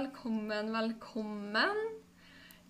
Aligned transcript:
velkommen, 0.00 0.70
velkommen. 0.72 1.80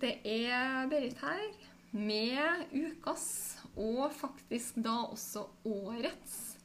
Det 0.00 0.16
er 0.26 0.88
Berit 0.90 1.20
her 1.22 1.52
med 1.94 2.72
ukas, 2.74 3.26
og 3.76 4.08
faktisk 4.16 4.80
da 4.82 4.96
også 5.12 5.44
årets, 5.68 6.56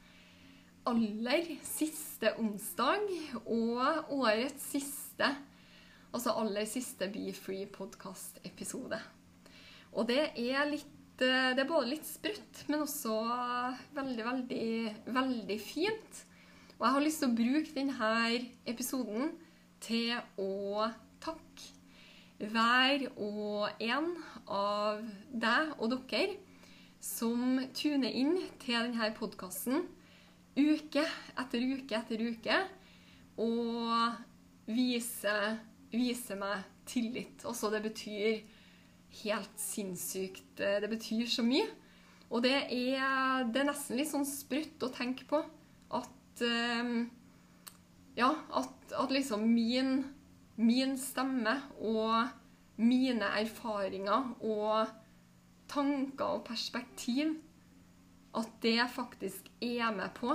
aller 0.90 1.52
siste 1.62 2.34
onsdag, 2.42 3.06
og 3.46 4.10
årets 4.18 4.72
siste, 4.74 5.30
altså 6.10 6.34
aller 6.42 6.66
siste 6.66 7.12
Be 7.14 7.30
Free 7.38 7.70
podcast-episode. 7.70 8.98
Og 9.94 10.10
det 10.10 10.32
er 10.34 10.66
litt 10.72 11.22
eh, 11.22 11.54
Det 11.54 11.62
er 11.62 11.70
både 11.70 11.94
litt 11.94 12.10
sprøtt, 12.10 12.66
men 12.72 12.88
også 12.88 13.22
veldig, 13.94 14.26
veldig, 14.34 14.70
veldig 15.14 15.62
fint. 15.62 16.26
Og 16.80 16.88
jeg 16.88 16.98
har 16.98 17.06
lyst 17.06 17.22
til 17.22 17.30
å 17.30 17.38
bruke 17.38 17.76
denne 17.78 18.16
episoden 18.66 19.36
til 19.86 20.16
å 20.42 20.90
takke 21.24 21.72
hver 22.52 23.06
og 23.16 23.84
en 23.86 24.10
av 24.52 25.04
deg 25.32 25.76
og 25.80 25.94
dere 26.10 26.36
som 27.06 27.60
tuner 27.78 28.12
inn 28.12 28.36
til 28.60 28.90
denne 28.90 29.12
podkasten 29.16 29.86
uke 30.56 31.04
etter 31.38 31.64
uke 31.76 31.98
etter 32.00 32.24
uke 32.26 32.60
og 33.42 34.72
viser, 34.72 35.58
viser 35.92 36.40
meg 36.40 36.64
tillit. 36.88 37.44
Også 37.46 37.70
det 37.74 37.82
betyr 37.84 38.40
helt 39.24 39.60
sinnssykt. 39.60 40.60
eh, 40.60 40.80
Det 40.82 40.90
betyr 40.90 41.28
så 41.28 41.44
mye. 41.44 41.68
Og 42.32 42.42
det 42.44 42.56
er, 42.56 43.44
det 43.52 43.62
er 43.62 43.68
nesten 43.70 44.00
litt 44.00 44.10
sånn 44.10 44.26
sprøtt 44.26 44.82
å 44.84 44.92
tenke 44.96 45.28
på 45.30 45.44
at 46.00 46.42
eh, 46.42 47.06
Ja, 48.16 48.32
at, 48.56 48.94
at 48.96 49.12
liksom 49.12 49.44
min, 49.54 50.06
min 50.56 50.96
stemme 51.00 51.58
og 51.84 52.30
mine 52.80 53.28
erfaringer 53.40 54.32
og 54.44 54.88
tanker 55.72 56.38
og 56.38 56.46
perspektiv 56.48 57.36
At 58.36 58.50
det 58.62 58.82
faktisk 58.92 59.48
er 59.62 59.96
med 59.96 60.10
på. 60.16 60.34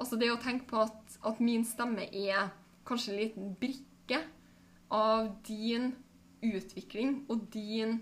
Altså 0.00 0.16
det 0.16 0.30
å 0.32 0.38
tenke 0.40 0.64
på 0.70 0.78
at, 0.86 1.18
at 1.20 1.40
min 1.40 1.64
stemme 1.68 2.06
er 2.08 2.48
kanskje 2.88 3.12
en 3.12 3.18
liten 3.20 3.50
brikke 3.60 4.22
av 4.88 5.28
din 5.44 5.90
utvikling 6.40 7.26
og 7.28 7.44
din, 7.52 7.98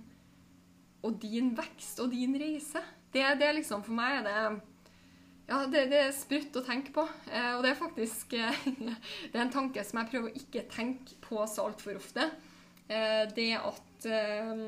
og 1.03 1.19
din 1.23 1.51
vekst 1.59 1.99
og 2.05 2.13
din 2.15 2.37
reise. 2.39 2.83
Det, 3.11 3.25
det 3.41 3.51
liksom 3.59 3.83
For 3.83 3.95
meg 3.99 4.21
er 4.21 4.29
det 4.29 4.39
ja, 5.49 5.61
det, 5.69 5.87
det 5.93 6.01
er 6.01 6.17
sprutt 6.17 6.57
å 6.57 6.65
tenke 6.65 6.95
på. 6.95 7.05
Eh, 7.31 7.53
og 7.57 7.65
det 7.65 7.75
er 7.75 7.81
faktisk 7.81 8.37
eh, 8.39 8.65
det 9.31 9.35
er 9.35 9.45
en 9.45 9.55
tanke 9.55 9.85
som 9.85 10.01
jeg 10.01 10.13
prøver 10.13 10.31
å 10.33 10.43
ikke 10.43 10.67
tenke 10.73 11.19
på 11.25 11.45
så 11.51 11.69
altfor 11.69 12.01
ofte. 12.01 12.31
Eh, 12.89 13.25
det 13.37 13.51
at 13.59 14.09
eh, 14.09 14.65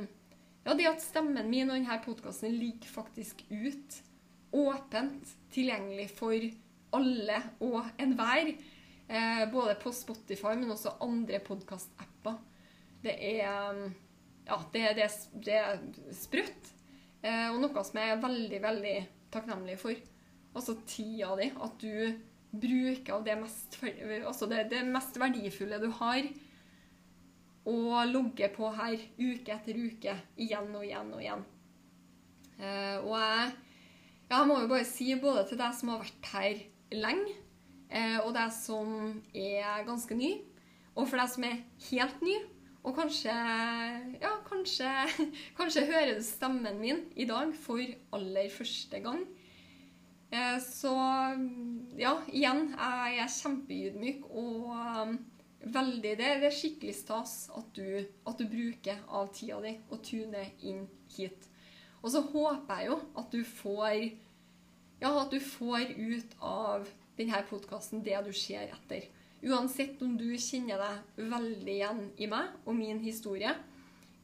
ja, 0.67 0.75
det 0.75 0.89
at 0.91 1.05
stemmen 1.05 1.51
min 1.51 1.71
og 1.71 1.79
denne 1.79 2.01
podkasten 2.05 2.57
ligger 2.59 2.91
faktisk 2.91 3.45
ut 3.51 4.01
åpent 4.57 5.37
tilgjengelig 5.55 6.11
for 6.17 6.49
alle 6.97 7.43
og 7.65 7.83
enhver. 8.03 8.55
Eh, 9.07 9.45
både 9.53 9.77
på 9.79 9.93
Spotify, 9.95 10.57
men 10.59 10.75
også 10.75 10.97
andre 11.05 11.39
podkastapper. 11.47 12.41
Det 13.05 13.15
er 13.15 13.47
ja, 14.47 14.59
det, 14.73 14.83
det, 14.99 15.07
det 15.47 15.57
er 15.61 15.79
sprøtt. 16.15 16.73
Eh, 17.23 17.49
og 17.53 17.61
noe 17.63 17.85
som 17.87 18.01
jeg 18.01 18.13
er 18.15 18.23
veldig, 18.23 18.61
veldig 18.63 18.97
takknemlig 19.35 19.79
for. 19.81 20.03
Altså 20.57 20.77
tida 20.89 21.35
di. 21.39 21.51
At 21.63 21.77
du 21.83 22.17
bruker 22.57 23.19
av 23.19 23.25
det 23.27 23.37
mest, 23.41 23.79
altså 24.25 24.49
det, 24.51 24.67
det 24.73 24.85
mest 24.89 25.19
verdifulle 25.21 25.81
du 25.83 25.91
har, 25.99 26.29
og 27.67 28.13
logger 28.13 28.53
på 28.55 28.71
her 28.79 28.97
uke 29.19 29.53
etter 29.53 29.77
uke. 29.77 30.17
Igjen 30.41 30.73
og 30.73 30.87
igjen 30.87 31.13
og 31.13 31.23
igjen. 31.23 31.47
Uh, 32.57 32.97
og 33.05 33.15
jeg, 33.21 33.49
ja, 34.31 34.39
jeg 34.39 34.49
må 34.49 34.61
jo 34.63 34.69
bare 34.71 34.89
si 34.89 35.11
både 35.21 35.45
til 35.51 35.59
deg 35.61 35.75
som 35.77 35.93
har 35.93 36.05
vært 36.07 36.29
her 36.33 36.63
lenge, 36.97 37.35
uh, 37.91 38.21
og 38.23 38.31
deg 38.39 38.53
som 38.57 38.93
er 39.37 39.83
ganske 39.89 40.17
ny, 40.17 40.37
og 40.95 41.05
for 41.05 41.21
deg 41.21 41.33
som 41.35 41.45
er 41.45 41.59
helt 41.91 42.23
ny, 42.25 42.39
og 42.87 42.95
kanskje, 42.95 43.35
ja, 44.23 44.31
kanskje, 44.47 44.89
kanskje 45.59 45.89
hører 45.91 46.15
du 46.17 46.25
stemmen 46.25 46.79
min 46.81 47.03
i 47.19 47.27
dag 47.29 47.51
for 47.59 47.83
aller 48.17 48.49
første 48.55 49.03
gang. 49.03 49.27
Eh, 50.31 50.59
Så 50.61 50.93
ja, 51.99 52.13
igjen, 52.33 52.69
jeg 52.75 53.19
er 53.23 53.33
kjempeydmyk 53.33 54.27
og 54.31 54.71
um, 54.75 55.17
veldig 55.67 56.13
Det 56.19 56.31
det 56.43 56.49
er 56.51 56.55
skikkelig 56.55 56.95
stas 56.95 57.35
at 57.57 57.69
du, 57.75 58.05
at 58.27 58.39
du 58.39 58.47
bruker 58.51 59.03
av 59.09 59.31
tida 59.35 59.61
di 59.63 59.77
og 59.91 60.03
tuner 60.03 60.51
inn 60.63 60.87
hit. 61.17 61.49
Og 62.03 62.13
så 62.13 62.23
håper 62.23 62.83
jeg 62.83 62.91
jo 62.91 63.01
at 63.19 63.33
du 63.33 63.43
får 63.45 63.95
ja, 65.01 65.11
at 65.11 65.31
du 65.31 65.41
får 65.43 65.93
ut 65.97 66.37
av 66.41 66.87
denne 67.19 67.41
podkasten 67.49 68.05
det 68.05 68.19
du 68.25 68.33
ser 68.37 68.71
etter. 68.71 69.09
Uansett 69.47 70.01
om 70.03 70.17
du 70.19 70.29
kjenner 70.41 70.81
deg 70.81 71.27
veldig 71.31 71.75
igjen 71.75 72.05
i 72.19 72.29
meg 72.31 72.55
og 72.65 72.77
min 72.79 73.01
historie, 73.05 73.53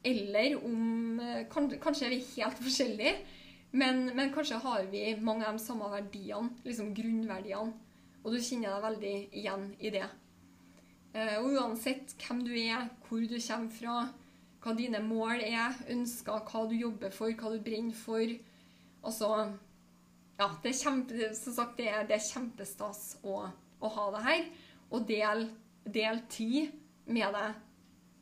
eller 0.03 0.57
om 0.65 1.21
eh, 1.23 1.45
kan, 1.53 1.69
Kanskje 1.83 2.09
er 2.09 2.15
vi 2.17 2.25
helt 2.33 2.59
forskjellige, 2.59 3.13
men, 3.73 4.11
men 4.17 4.33
kanskje 4.35 4.61
har 4.61 4.85
vi 4.93 5.07
mange 5.21 5.47
av 5.49 5.57
de 5.57 5.63
samme 5.65 5.89
verdiene, 5.93 6.53
liksom 6.67 6.93
grunnverdiene, 6.97 7.73
og 8.23 8.35
du 8.35 8.39
kjenner 8.39 8.75
deg 8.75 8.85
veldig 8.85 9.15
igjen 9.41 9.65
i 9.81 9.93
det. 9.95 10.05
Eh, 11.13 11.39
Og 11.41 11.57
uansett 11.57 12.15
hvem 12.23 12.43
du 12.47 12.53
er, 12.55 12.87
hvor 13.09 13.25
du 13.25 13.37
kommer 13.37 13.73
fra, 13.75 13.97
hva 14.63 14.75
dine 14.79 15.01
mål 15.03 15.43
er, 15.43 15.75
ønsker, 15.91 16.45
hva 16.47 16.67
du 16.71 16.77
jobber 16.79 17.11
for, 17.15 17.33
hva 17.35 17.53
du 17.53 17.61
brenner 17.65 17.97
for 17.99 18.39
Altså 19.03 19.29
Ja, 20.39 20.47
det 20.63 20.71
er, 20.71 20.77
kjempe, 20.79 21.33
sagt, 21.35 21.75
det 21.81 21.89
er, 21.91 22.05
det 22.07 22.15
er 22.15 22.23
kjempestas 22.23 23.17
å, 23.27 23.41
å 23.83 23.91
ha 23.97 24.05
det 24.15 24.21
her. 24.23 24.45
Og 24.95 25.03
del, 25.09 25.49
del 25.83 26.21
tid 26.31 26.71
med 27.11 27.35
det. 27.35 27.49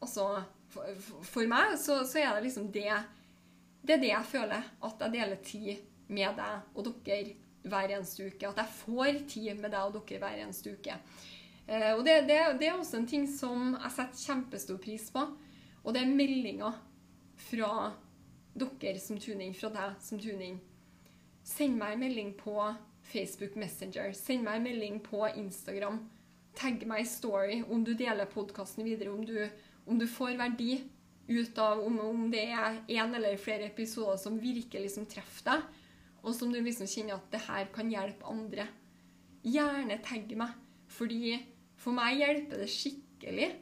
Altså, 0.00 0.24
for, 0.72 0.96
for 1.28 1.50
meg 1.52 1.76
så, 1.80 2.00
så 2.08 2.22
er 2.22 2.32
det 2.38 2.46
liksom 2.46 2.70
det 2.72 2.88
Det 3.82 3.96
er 3.96 4.02
det 4.02 4.12
jeg 4.12 4.28
føler. 4.32 4.66
At 4.84 5.04
jeg 5.04 5.14
deler 5.16 5.44
tid 5.44 5.86
med 6.10 6.36
deg 6.38 6.76
og 6.76 6.90
dere 7.06 7.36
hver 7.62 7.92
eneste 7.96 8.28
uke. 8.28 8.48
At 8.48 8.62
jeg 8.62 8.76
får 8.80 9.20
tid 9.30 9.60
med 9.60 9.70
deg 9.72 9.80
og 9.82 9.98
dere 9.98 10.22
hver 10.22 10.42
eneste 10.44 10.74
uke. 10.76 10.98
Eh, 11.66 11.92
og 11.94 12.04
det, 12.06 12.22
det, 12.28 12.38
det 12.60 12.68
er 12.68 12.78
også 12.78 13.00
en 13.00 13.10
ting 13.10 13.26
som 13.30 13.74
jeg 13.76 13.96
setter 13.96 14.24
kjempestor 14.26 14.80
pris 14.82 15.08
på. 15.14 15.26
Og 15.84 15.94
det 15.94 16.02
er 16.02 16.14
meldinger 16.14 16.78
fra 17.48 17.90
dere 18.58 18.98
som 19.00 19.18
tuner 19.20 19.46
inn, 19.46 19.56
fra 19.56 19.70
deg 19.72 19.98
som 20.04 20.20
tuner 20.20 20.48
inn. 20.50 20.60
Send 21.46 21.78
meg 21.80 21.94
en 21.94 22.02
melding 22.04 22.32
på 22.38 22.56
Facebook 23.10 23.56
Messenger. 23.58 24.12
Send 24.16 24.44
meg 24.44 24.58
en 24.58 24.66
melding 24.66 24.98
på 25.04 25.24
Instagram. 25.30 26.02
Tagg 26.58 26.82
meg 26.88 27.04
i 27.04 27.08
story 27.08 27.60
om 27.70 27.84
du 27.86 27.94
deler 27.94 28.28
podkasten 28.28 28.84
videre, 28.84 29.12
om 29.14 29.24
du, 29.24 29.38
om 29.86 29.98
du 29.98 30.06
får 30.10 30.36
verdi 30.40 30.82
ut 31.30 31.58
av 31.62 31.82
om, 31.84 31.98
om 32.02 32.26
det 32.32 32.46
er 32.50 32.80
én 32.90 33.14
eller 33.14 33.38
flere 33.40 33.68
episoder 33.70 34.18
som 34.20 34.40
virkelig 34.40 34.88
liksom 34.88 35.06
treffer 35.10 35.46
deg, 35.52 35.68
og 36.20 36.34
som 36.36 36.50
du 36.52 36.58
liksom 36.60 36.88
kjenner 36.90 37.16
at 37.16 37.30
det 37.32 37.42
her 37.46 37.70
kan 37.72 37.90
hjelpe 37.92 38.28
andre. 38.28 38.66
Gjerne 39.46 40.00
tagg 40.04 40.34
meg, 40.36 40.56
fordi 40.90 41.38
for 41.80 41.96
meg 41.96 42.18
hjelper 42.20 42.60
det 42.60 42.68
skikkelig 42.72 43.52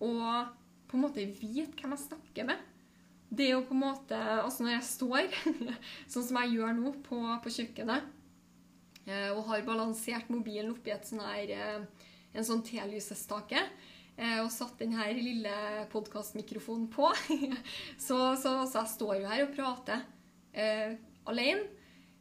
å 0.00 0.12
på 0.86 0.96
en 0.96 1.02
måte 1.02 1.24
vite 1.26 1.74
hvem 1.80 1.94
jeg 1.96 2.04
snakker 2.06 2.48
med. 2.48 2.60
Det 3.26 3.48
er 3.48 3.56
jo 3.56 3.64
på 3.66 3.74
en 3.74 3.82
måte 3.82 4.18
Altså 4.38 4.62
når 4.62 4.76
jeg 4.76 4.86
står, 4.86 5.38
sånn 6.12 6.26
som 6.28 6.38
jeg 6.40 6.56
gjør 6.56 6.76
nå, 6.78 6.92
på, 7.06 7.18
på 7.42 7.52
kjøkkenet, 7.58 8.06
eh, 9.08 9.30
og 9.34 9.48
har 9.50 9.66
balansert 9.66 10.30
mobilen 10.32 10.70
oppi 10.76 10.94
et 10.94 11.08
sånn 11.08 11.24
her, 11.26 11.52
eh, 11.56 12.06
en 12.36 12.46
sånn 12.46 12.62
telysestake, 12.66 13.64
og 14.16 14.48
satt 14.52 14.78
denne 14.80 15.04
lille 15.12 15.52
podkastmikrofonen 15.92 16.86
på. 16.92 17.10
så, 18.06 18.18
så, 18.40 18.52
så, 18.64 18.78
jeg 18.80 18.92
står 18.94 19.18
jo 19.20 19.28
her 19.28 19.42
og 19.44 19.52
prater 19.52 20.06
eh, 20.56 20.96
alene. 21.28 21.66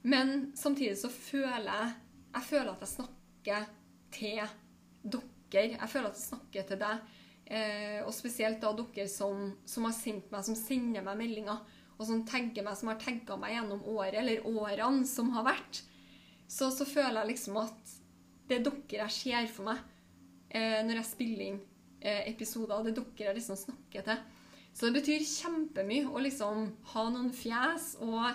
Men 0.06 0.52
samtidig 0.54 0.98
så 1.02 1.10
føler 1.10 1.66
jeg 1.66 1.94
Jeg 2.36 2.44
føler 2.46 2.72
at 2.74 2.82
jeg 2.84 2.92
snakker 2.92 3.70
til 4.12 4.42
dere. 5.02 5.32
Jeg 5.56 5.90
føler 5.90 6.10
at 6.10 6.20
jeg 6.20 6.28
snakker 6.28 6.68
til 6.68 6.82
deg. 6.82 7.14
Eh, 7.46 8.00
og 8.04 8.14
spesielt 8.14 8.60
da 8.62 8.74
dere 8.76 9.08
som, 9.08 9.52
som, 9.66 9.86
har 9.88 9.94
sendt 9.96 10.32
meg, 10.34 10.44
som 10.44 10.58
sender 10.58 11.06
meg 11.06 11.20
meldinger, 11.20 11.62
og 11.96 12.08
som 12.10 12.24
tagger 12.28 12.66
meg, 12.66 12.76
som 12.76 12.90
har 12.92 13.00
tagga 13.00 13.38
meg 13.40 13.54
gjennom 13.56 13.86
året, 13.94 14.18
eller 14.20 14.48
årene 14.50 15.06
som 15.08 15.30
har 15.36 15.46
vært. 15.48 15.84
Så, 16.48 16.72
så 16.74 16.88
føler 16.90 17.22
jeg 17.22 17.36
liksom 17.36 17.62
at 17.62 17.94
det 18.50 18.60
er 18.60 18.66
dere 18.66 19.06
jeg 19.06 19.14
ser 19.16 19.48
for 19.50 19.70
meg 19.70 19.80
eh, 20.54 20.82
når 20.86 21.00
jeg 21.00 21.10
spiller 21.10 21.46
inn 21.48 21.56
eh, 21.58 21.75
episoder. 22.06 22.84
Det 22.86 22.94
er 22.94 23.00
dere 23.02 23.28
jeg 23.30 23.38
liksom 23.40 23.60
snakker 23.60 24.06
til. 24.08 24.24
Så 24.76 24.90
det 24.90 25.00
betyr 25.00 25.24
kjempemye 25.24 26.10
å 26.12 26.22
liksom 26.24 26.66
ha 26.92 27.06
noen 27.08 27.32
fjes 27.36 27.94
og, 28.04 28.26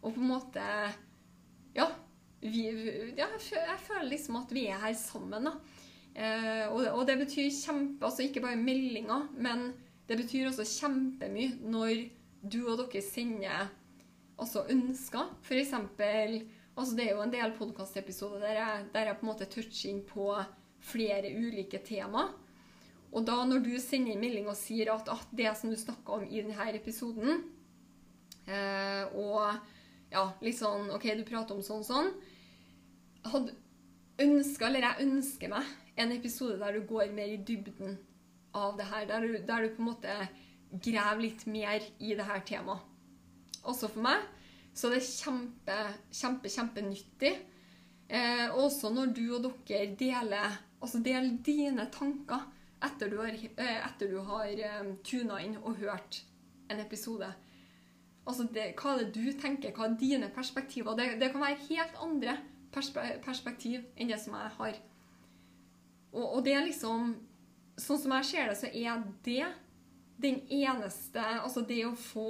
og 0.00 0.14
på 0.14 0.22
en 0.22 0.30
måte 0.30 0.66
Ja, 1.76 1.90
vi, 2.40 2.64
ja 3.18 3.28
jeg, 3.36 3.80
føler 3.84 4.08
liksom 4.08 4.38
at 4.40 4.54
vi 4.56 4.64
er 4.72 4.80
her 4.80 4.96
sammen. 4.96 5.50
da. 5.50 5.52
Eh, 6.14 6.64
og, 6.72 6.86
og, 6.94 7.04
det 7.06 7.20
betyr 7.20 7.52
kjempe 7.54 8.08
Altså 8.08 8.24
ikke 8.24 8.42
bare 8.42 8.58
meldinger, 8.58 9.28
men 9.38 9.70
det 10.08 10.16
betyr 10.18 10.48
også 10.48 10.66
kjempemye 10.66 11.60
når 11.70 12.08
du 12.40 12.64
og 12.64 12.80
dere 12.80 13.04
sender 13.04 13.68
altså 14.40 14.64
ønsker. 14.72 15.36
For 15.44 15.60
eksempel 15.60 16.40
altså 16.74 16.96
Det 16.96 17.04
er 17.04 17.12
jo 17.12 17.22
en 17.26 17.32
del 17.32 17.52
podkastepisoder 17.58 18.40
der, 18.40 18.84
der, 18.94 19.10
jeg 19.10 19.18
på 19.20 19.26
en 19.26 19.30
måte 19.34 19.48
toucher 19.52 19.90
inn 19.90 20.00
på 20.06 20.32
flere 20.80 21.28
ulike 21.36 21.82
tema. 21.84 22.30
Og 23.10 23.24
da 23.26 23.40
når 23.46 23.64
du 23.64 23.72
sender 23.82 24.14
en 24.14 24.22
melding 24.22 24.48
og 24.50 24.58
sier 24.58 24.92
at, 24.92 25.08
at 25.10 25.32
det 25.36 25.50
som 25.58 25.72
du 25.72 25.78
snakka 25.78 26.20
om 26.20 26.26
i 26.28 26.42
denne 26.44 26.66
episoden 26.78 27.40
eh, 28.46 29.02
Og 29.18 29.40
ja, 30.12 30.24
litt 30.42 30.58
sånn 30.58 30.92
OK, 30.94 31.08
du 31.18 31.24
prater 31.26 31.56
om 31.56 31.64
sånn 31.64 31.84
sånn. 31.86 32.12
Hadde 33.30 33.56
ønska, 34.20 34.68
eller 34.68 34.86
jeg 34.86 35.06
ønsker 35.08 35.52
meg, 35.52 35.68
en 36.00 36.14
episode 36.14 36.58
der 36.60 36.76
du 36.76 36.86
går 36.88 37.12
mer 37.14 37.30
i 37.30 37.40
dybden 37.46 37.98
av 38.56 38.74
det 38.78 38.88
her. 38.90 39.06
Der 39.10 39.26
du, 39.26 39.36
der 39.46 39.62
du 39.62 39.74
på 39.76 39.84
en 39.84 39.90
måte 39.92 40.16
graver 40.70 41.22
litt 41.24 41.46
mer 41.50 41.86
i 41.98 42.14
det 42.18 42.26
her 42.26 42.42
temaet. 42.46 42.82
Også 43.60 43.90
for 43.92 44.02
meg 44.02 44.26
så 44.76 44.90
det 44.90 45.00
er 45.00 45.06
kjempe, 45.06 45.78
kjempe, 46.14 46.50
kjempenyttig. 46.50 47.32
Eh, 48.10 48.46
også 48.58 48.90
når 48.94 49.12
du 49.14 49.24
og 49.36 49.48
dere 49.68 49.90
deler, 49.98 50.56
altså 50.80 51.02
deler 51.04 51.36
dine 51.46 51.86
tanker 51.92 52.46
etter 52.84 53.12
du 53.12 53.18
har, 53.20 53.36
eh, 53.36 53.78
etter 53.86 54.10
du 54.10 54.18
har 54.24 54.48
eh, 54.48 54.92
tuna 55.04 55.40
inn 55.44 55.56
og 55.60 55.80
hørt 55.82 56.22
en 56.70 56.80
episode. 56.80 57.28
Altså 58.26 58.46
det, 58.54 58.74
hva 58.78 58.94
er 58.94 59.04
det 59.04 59.14
du 59.16 59.32
tenker? 59.40 59.72
Hva 59.74 59.88
er 59.88 59.98
dine 60.00 60.30
perspektiver? 60.34 60.96
Det, 60.96 61.16
det 61.20 61.32
kan 61.32 61.42
være 61.42 61.66
helt 61.68 61.98
andre 62.04 62.36
perspektiv 63.24 63.82
enn 63.96 64.10
det 64.12 64.20
som 64.22 64.36
jeg 64.38 64.54
har. 64.58 64.78
Og, 66.12 66.24
og, 66.24 66.38
det 66.44 66.54
er 66.54 66.66
liksom 66.66 67.14
Sånn 67.80 68.00
som 68.02 68.12
jeg 68.18 68.26
ser 68.28 68.50
det, 68.50 68.56
så 68.60 68.68
er 68.76 69.04
det 69.24 69.44
den 70.20 70.40
eneste 70.52 71.22
Altså 71.22 71.62
det 71.64 71.78
å 71.86 71.94
få 71.96 72.26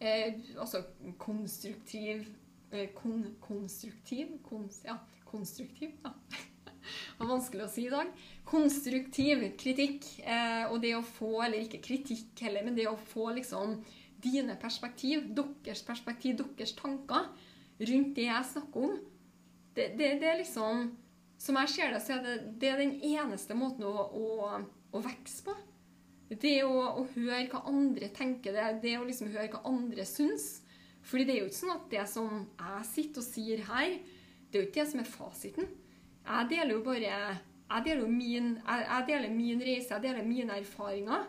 eh, 0.00 0.40
Altså 0.56 0.80
konstruktiv 1.22 2.24
eh, 2.72 2.88
kon, 2.96 3.36
Konstruktiv? 3.44 4.32
Kons, 4.48 4.80
ja, 4.88 4.96
konstruktiv, 5.28 5.92
ja. 6.02 6.14
Var 7.16 7.30
vanskelig 7.30 7.64
å 7.64 7.70
si 7.72 7.86
i 7.86 7.92
dag. 7.92 8.10
Konstruktiv 8.48 9.44
kritikk. 9.60 10.04
Eh, 10.20 10.64
og 10.68 10.80
det 10.84 10.92
å 10.98 11.04
få, 11.04 11.32
eller 11.46 11.62
ikke 11.64 11.84
kritikk 11.84 12.44
heller, 12.44 12.66
men 12.66 12.76
det 12.76 12.88
å 12.90 12.98
få 13.12 13.30
liksom 13.38 13.78
dine 14.22 14.56
perspektiv, 14.60 15.30
deres 15.36 15.84
perspektiv, 15.86 16.40
deres 16.56 16.74
tanker 16.76 17.30
rundt 17.76 18.14
det 18.16 18.28
jeg 18.28 18.50
snakker 18.50 18.88
om, 18.88 18.98
det, 19.76 19.90
det, 19.98 20.14
det 20.22 20.30
er 20.30 20.38
liksom 20.40 20.94
Som 21.36 21.58
jeg 21.60 21.68
ser 21.68 21.90
det, 21.92 21.98
så 22.00 22.14
er 22.14 22.22
det, 22.24 22.34
det 22.56 22.68
er 22.72 22.78
den 22.80 22.94
eneste 23.04 23.52
måten 23.52 23.84
å, 23.84 24.06
å, 24.08 24.60
å 24.96 25.00
vokse 25.04 25.42
på. 25.44 25.52
Det 26.32 26.62
å, 26.64 26.78
å, 26.96 27.02
høre 27.12 27.42
hva 27.52 27.60
andre 27.68 28.08
tenker, 28.16 28.56
det, 28.56 28.78
det 28.80 28.94
å 28.96 29.04
liksom 29.04 29.28
høre 29.34 29.50
hva 29.52 29.60
andre 29.68 30.06
syns. 30.08 30.62
Fordi 31.04 31.26
det 31.28 31.34
er 31.34 31.42
jo 31.42 31.50
ikke 31.50 31.58
sånn 31.58 31.74
at 31.74 31.90
det 31.92 32.06
som 32.08 32.30
jeg 32.40 32.88
sitter 32.88 33.20
og 33.20 33.28
sier 33.28 33.66
her, 33.68 33.98
det 34.48 34.56
er 34.56 34.64
jo 34.64 34.70
ikke 34.70 34.80
det 34.80 34.88
som 34.94 35.02
er 35.04 35.10
fasiten. 35.12 35.68
Jeg 36.26 36.48
deler 36.50 36.74
jo 36.74 36.82
bare 36.86 37.00
jeg 37.66 37.82
deler, 37.84 38.06
min, 38.06 38.52
jeg, 38.62 38.86
jeg 38.86 39.04
deler 39.08 39.32
min 39.34 39.62
reise, 39.62 39.94
jeg 39.94 40.02
deler 40.02 40.26
mine 40.26 40.58
erfaringer. 40.58 41.24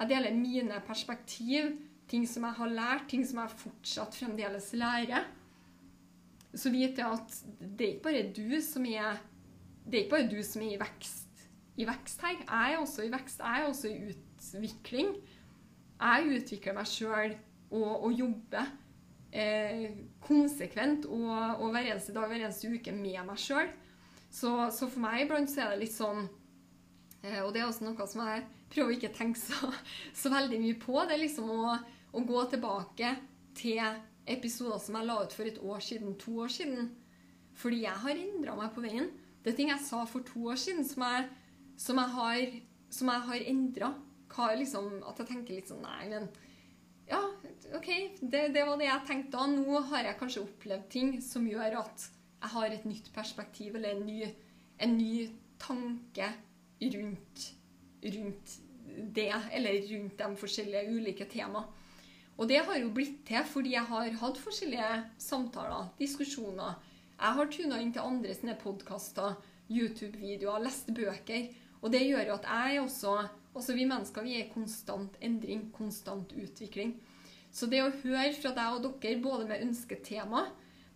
Jeg 0.00 0.08
deler 0.10 0.34
mine 0.34 0.80
perspektiv, 0.86 1.76
ting 2.08 2.26
som 2.28 2.44
jeg 2.44 2.58
har 2.58 2.72
lært, 2.74 3.08
ting 3.08 3.22
som 3.26 3.38
jeg 3.42 3.58
fortsatt 3.62 4.18
fremdeles 4.18 4.72
lærer 4.74 5.26
så 6.56 6.72
vet 6.72 6.98
jeg 6.98 7.06
at 7.06 7.36
det 7.60 7.86
er 7.86 7.92
ikke 7.94 8.06
bare 8.08 8.24
du 8.34 8.60
som 8.64 8.86
er 8.88 9.20
det 9.86 9.98
er 9.98 10.04
ikke 10.04 10.14
bare 10.16 10.30
du 10.30 10.40
som 10.42 10.64
er 10.64 10.72
i 10.74 10.80
vekst, 10.80 11.44
i 11.78 11.84
vekst 11.86 12.22
her. 12.24 12.40
Jeg 12.40 12.72
er 12.74 12.80
også 12.80 13.04
i 13.06 13.10
vekst. 13.12 13.38
Jeg 13.38 13.60
er 13.60 13.66
også 13.68 13.90
i 13.92 14.08
utvikling. 14.10 15.12
Jeg 16.00 16.32
utvikler 16.40 16.74
meg 16.74 16.88
sjøl 16.90 17.36
og, 17.70 17.92
og, 17.92 18.08
jobber 18.18 18.72
eh, 19.30 19.92
konsekvent 20.26 21.06
og, 21.06 21.30
og, 21.60 21.70
hver 21.70 21.92
eneste 21.92 22.16
dag, 22.16 22.26
hver 22.26 22.42
eneste 22.48 22.72
uke 22.72 22.96
med 22.96 23.20
meg 23.28 23.38
sjøl. 23.38 23.70
Så, 24.30 24.50
så, 24.74 24.88
for 24.90 25.02
meg 25.04 25.24
iblant 25.24 25.50
så 25.50 25.64
er 25.64 25.72
det 25.72 25.84
litt 25.84 25.94
sånn 25.94 26.26
eh, 27.22 27.40
Og 27.44 27.52
det 27.54 27.62
er 27.62 27.68
også 27.68 27.86
noe 27.86 28.08
som 28.10 28.24
jeg 28.26 28.44
prøver 28.72 28.96
ikke 28.96 29.12
å 29.12 29.16
tenke 29.16 29.40
så, 29.40 29.70
så 30.20 30.32
veldig 30.32 30.60
mye 30.62 30.78
på. 30.82 30.98
Det 31.04 31.16
er 31.16 31.24
liksom 31.24 31.50
å, 31.52 31.76
å 32.12 32.24
gå 32.26 32.44
tilbake 32.52 33.14
til 33.56 33.82
episoder 34.26 34.80
som 34.82 34.98
jeg 34.98 35.08
la 35.08 35.20
ut 35.22 35.36
for 35.36 35.48
et 35.48 35.60
år 35.62 35.84
siden, 35.84 36.16
to 36.20 36.40
år 36.44 36.52
siden. 36.52 36.90
Fordi 37.56 37.84
jeg 37.84 38.02
har 38.02 38.20
endra 38.20 38.56
meg 38.58 38.74
på 38.74 38.84
veien. 38.84 39.08
Det 39.42 39.52
er 39.52 39.60
ting 39.60 39.70
jeg 39.70 39.84
sa 39.86 40.02
for 40.10 40.26
to 40.26 40.48
år 40.50 40.58
siden 40.60 40.84
som 40.84 41.06
jeg, 41.06 41.28
som 41.80 42.00
jeg 42.02 42.12
har, 42.16 42.58
som 42.92 43.12
har 43.14 43.46
endra. 43.46 43.94
Liksom, 44.36 44.98
at 45.06 45.22
jeg 45.22 45.28
tenker 45.30 45.56
litt 45.56 45.70
sånn 45.70 45.84
Nei, 45.86 46.10
men 46.10 46.26
ja, 47.06 47.20
OK, 47.78 47.88
det, 48.20 48.48
det, 48.52 48.64
var 48.66 48.76
det 48.76 48.88
jeg 48.88 49.06
tenkte 49.08 49.38
da. 49.38 49.46
Nå 49.48 49.80
har 49.92 50.08
jeg 50.08 50.18
kanskje 50.20 50.42
opplevd 50.42 50.88
ting 50.92 51.12
som 51.24 51.46
gjør 51.48 51.78
at 51.84 52.08
jeg 52.42 52.52
har 52.52 52.66
et 52.72 52.84
nytt 52.84 53.10
perspektiv, 53.14 53.76
eller 53.76 53.96
en 53.96 54.06
ny, 54.06 54.26
en 54.80 54.96
ny 54.96 55.28
tanke 55.58 56.28
rundt, 56.82 57.46
rundt 58.04 58.58
det, 59.16 59.32
eller 59.52 59.80
rundt 59.90 60.18
de 60.18 60.30
forskjellige 60.36 60.92
ulike 60.92 61.26
temaene. 61.32 61.66
Og 62.36 62.48
det 62.48 62.58
har 62.68 62.76
jo 62.76 62.92
blitt 62.92 63.22
til 63.28 63.44
fordi 63.48 63.72
jeg 63.72 63.88
har 63.88 64.10
hatt 64.20 64.38
forskjellige 64.38 64.90
samtaler, 65.24 65.88
diskusjoner. 65.96 66.76
Jeg 67.16 67.36
har 67.38 67.48
tuna 67.48 67.78
inn 67.80 67.94
til 67.94 68.04
andre 68.04 68.34
sine 68.36 68.56
podkaster, 68.60 69.38
YouTube-videoer, 69.72 70.60
lest 70.66 70.92
bøker. 70.94 71.48
Og 71.80 71.92
det 71.92 72.02
gjør 72.04 72.28
jo 72.28 72.36
at 72.36 72.48
jeg 72.52 72.80
også 72.82 73.18
Også 73.56 73.72
vi 73.72 73.86
mennesker 73.88 74.20
vi 74.20 74.34
er 74.36 74.42
i 74.44 74.50
konstant 74.52 75.14
endring, 75.24 75.70
konstant 75.72 76.34
utvikling. 76.36 76.90
Så 77.48 77.64
det 77.72 77.78
å 77.80 77.88
høre 78.02 78.34
fra 78.36 78.50
deg 78.52 78.74
og 78.74 78.82
dere, 79.00 79.22
både 79.24 79.46
med 79.48 79.62
ønsketema, 79.64 80.42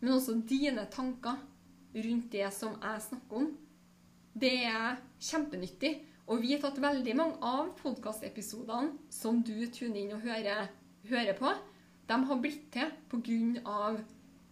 men 0.00 0.14
også 0.16 0.38
dine 0.48 0.86
tanker 0.92 1.40
rundt 1.94 2.30
det 2.32 2.46
som 2.54 2.76
jeg 2.80 3.06
snakker 3.08 3.42
om, 3.42 3.50
det 4.40 4.54
er 4.64 5.00
kjempenyttig. 5.20 5.96
Og 6.30 6.44
vi 6.44 6.52
har 6.54 6.60
tatt 6.62 6.78
veldig 6.78 7.14
mange 7.18 7.40
av 7.42 7.72
podkastepisodene 7.80 9.10
som 9.10 9.40
du 9.42 9.56
tuner 9.74 9.98
inn 10.04 10.14
og 10.14 10.22
hører 10.22 10.68
hører 11.08 11.36
på, 11.38 11.52
de 12.06 12.16
har 12.26 12.40
blitt 12.42 12.70
til 12.74 12.90
pga. 13.10 13.96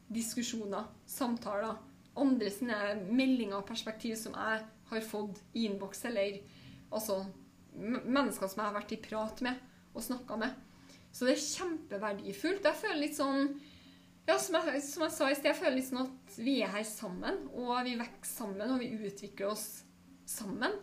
diskusjoner, 0.08 0.86
samtaler, 1.04 1.76
andre 2.16 2.50
sine 2.50 2.76
meldinger 3.10 3.58
og 3.58 3.66
perspektiv 3.68 4.14
som 4.16 4.32
jeg 4.32 4.62
har 4.88 5.02
fått 5.04 5.42
i 5.52 5.66
innboks, 5.66 6.04
eller 6.08 6.38
altså 6.90 7.26
mennesker 7.76 8.48
som 8.48 8.62
jeg 8.62 8.70
har 8.70 8.78
vært 8.78 8.94
i 8.96 9.02
prat 9.04 9.42
med 9.44 9.58
og 9.92 10.02
snakka 10.02 10.38
med. 10.40 10.54
Så 11.12 11.26
det 11.26 11.34
er 11.34 11.44
kjempeverdifullt. 11.44 12.64
Jeg 12.64 12.80
føler 12.80 13.02
litt 13.02 13.18
sånn 13.18 13.52
ja, 14.28 14.36
som 14.36 14.58
jeg, 14.58 14.82
som 14.84 15.06
jeg, 15.06 15.14
sa 15.14 15.30
i 15.30 15.36
sted, 15.38 15.50
jeg 15.50 15.60
føler 15.62 15.84
sånn 15.84 16.02
at 16.04 16.38
vi 16.44 16.58
er 16.60 16.72
her 16.74 16.84
sammen, 16.84 17.46
og 17.56 17.72
vi 17.86 17.96
vokser 17.96 18.34
sammen, 18.42 18.74
og 18.74 18.82
vi 18.82 18.90
utvikler 19.08 19.54
oss 19.54 19.66
sammen. 20.28 20.74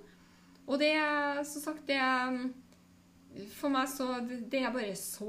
Og 0.66 0.80
det 0.82 0.96
er, 0.98 1.44
som 1.46 1.62
sagt, 1.62 1.86
det 1.86 2.00
er 2.02 2.40
for 3.52 3.70
meg 3.70 3.90
så 3.92 4.06
Det 4.24 4.62
er 4.64 4.72
bare 4.72 4.94
så 4.96 5.28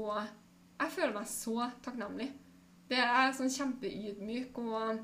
Jeg 0.79 0.93
føler 0.93 1.13
meg 1.13 1.27
så 1.29 1.67
takknemlig. 1.83 2.29
Det 2.87 2.99
er 3.03 3.35
sånn 3.35 3.51
kjempeydmyk 3.51 4.57
og 4.63 5.03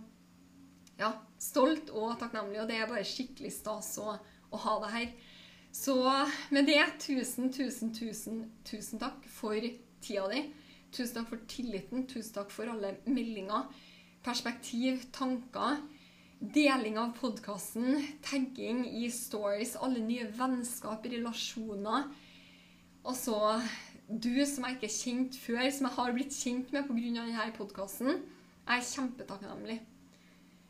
ja, 0.98 1.10
stolt 1.42 1.90
og 1.92 2.16
takknemlig, 2.22 2.62
og 2.64 2.70
det 2.70 2.78
er 2.80 2.90
bare 2.90 3.06
skikkelig 3.06 3.52
stas 3.52 3.92
å, 4.00 4.14
å 4.54 4.62
ha 4.66 4.76
det 4.86 4.92
her. 4.94 5.08
Så 5.74 5.98
med 6.54 6.70
det, 6.70 6.80
tusen, 7.02 7.50
tusen, 7.52 7.92
tusen, 7.98 8.44
tusen 8.64 9.02
takk 9.02 9.26
for 9.36 9.58
tida 10.06 10.28
di. 10.32 10.46
Tusen 10.94 11.18
takk 11.18 11.32
for 11.32 11.42
tilliten. 11.50 12.06
Tusen 12.08 12.36
takk 12.36 12.52
for 12.54 12.70
alle 12.70 12.98
meldinger, 13.06 13.68
perspektiv, 14.24 15.10
tanker. 15.12 15.82
deling 16.44 16.98
av 17.00 17.14
podkasten, 17.16 18.02
tagging 18.22 18.82
i 18.84 19.06
stories, 19.12 19.78
alle 19.80 20.02
nye 20.04 20.26
vennskap, 20.28 21.06
relasjoner. 21.08 22.10
Og 23.08 23.16
så 23.16 23.38
du 24.10 24.44
som 24.46 24.68
jeg 24.68 24.76
ikke 24.76 24.90
er 24.90 24.98
kjent 24.98 25.38
før, 25.40 25.62
som 25.72 25.88
jeg 25.88 25.96
har 25.96 26.14
blitt 26.18 26.36
kjent 26.36 26.74
med 26.76 26.90
pga. 26.90 27.24
denne 27.24 27.48
podkasten. 27.56 28.20
Jeg 28.68 28.78
er 28.78 28.90
kjempetakknemlig. 28.90 29.80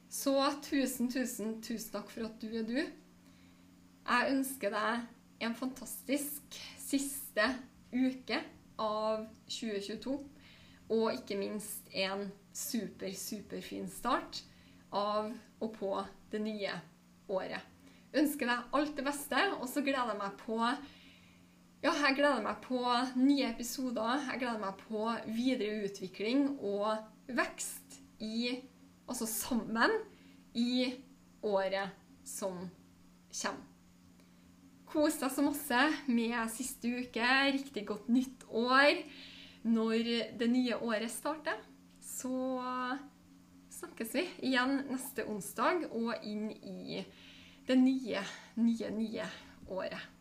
Så 0.09 0.35
tusen, 0.61 1.09
tusen, 1.09 1.61
tusen 1.61 1.91
takk 1.91 2.11
for 2.13 2.29
at 2.29 2.37
du 2.41 2.53
er 2.53 2.69
du. 2.69 2.77
Jeg 2.77 4.29
ønsker 4.29 4.69
deg 4.69 5.07
en 5.41 5.55
fantastisk 5.55 6.61
siste 6.77 7.49
uke 7.89 8.43
av 8.81 9.25
2022. 9.47 10.15
Og 10.93 11.05
ikke 11.13 11.37
minst 11.39 11.87
en 11.95 12.27
super, 12.53 13.13
superfin 13.17 13.87
start 13.89 14.43
av 14.93 15.31
og 15.63 15.71
på 15.77 15.93
det 16.33 16.41
nye 16.43 16.73
året. 17.31 17.61
Ønsker 18.13 18.49
deg 18.49 18.75
alt 18.77 18.97
det 18.97 19.05
beste, 19.07 19.39
og 19.57 19.65
så 19.69 19.81
gleder 19.81 20.13
jeg 20.13 20.21
meg 20.21 20.35
på 20.43 20.59
ja, 21.83 21.91
jeg 21.91 22.15
gleder 22.15 22.39
meg 22.45 22.61
på 22.63 22.79
nye 23.19 23.49
episoder. 23.49 24.21
Jeg 24.29 24.39
gleder 24.39 24.61
meg 24.61 24.77
på 24.85 25.01
videre 25.27 25.81
utvikling 25.89 26.53
og 26.63 26.93
vekst 27.27 27.99
i 28.23 28.61
Altså 29.03 29.25
sammen 29.27 29.91
i 30.55 30.93
året 31.43 31.91
som 32.23 32.55
kommer. 33.35 33.72
Kos 34.93 35.15
deg 35.17 35.31
så 35.33 35.41
masse 35.41 35.77
med 36.05 36.35
siste 36.53 36.91
uke. 37.01 37.29
Riktig 37.55 37.81
godt 37.89 38.11
nytt 38.13 38.43
år. 38.53 38.99
Når 39.65 40.09
det 40.37 40.49
nye 40.51 40.77
året 40.85 41.09
starter, 41.09 41.57
så 41.97 42.35
snakkes 43.73 44.13
vi 44.13 44.27
igjen 44.51 44.83
neste 44.91 45.25
onsdag 45.25 45.87
og 45.89 46.13
inn 46.21 46.51
i 46.53 47.01
det 47.65 47.79
nye, 47.79 48.21
nye, 48.61 48.91
nye 48.93 49.29
året. 49.73 50.12